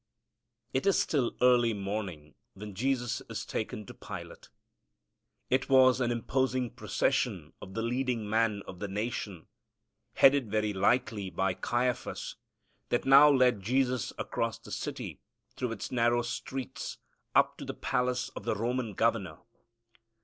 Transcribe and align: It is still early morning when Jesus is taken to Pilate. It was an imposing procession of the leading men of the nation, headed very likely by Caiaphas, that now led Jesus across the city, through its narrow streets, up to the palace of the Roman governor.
It 0.73 0.87
is 0.87 0.99
still 0.99 1.35
early 1.43 1.75
morning 1.75 2.33
when 2.55 2.73
Jesus 2.73 3.21
is 3.29 3.45
taken 3.45 3.85
to 3.85 3.93
Pilate. 3.93 4.49
It 5.51 5.69
was 5.69 6.01
an 6.01 6.09
imposing 6.09 6.71
procession 6.71 7.53
of 7.61 7.75
the 7.75 7.83
leading 7.83 8.27
men 8.27 8.63
of 8.67 8.79
the 8.79 8.87
nation, 8.87 9.45
headed 10.15 10.49
very 10.49 10.73
likely 10.73 11.29
by 11.29 11.53
Caiaphas, 11.53 12.35
that 12.89 13.05
now 13.05 13.29
led 13.29 13.61
Jesus 13.61 14.11
across 14.17 14.57
the 14.57 14.71
city, 14.71 15.19
through 15.55 15.71
its 15.73 15.91
narrow 15.91 16.23
streets, 16.23 16.97
up 17.35 17.55
to 17.59 17.65
the 17.65 17.75
palace 17.75 18.29
of 18.29 18.43
the 18.43 18.55
Roman 18.55 18.95
governor. 18.95 19.37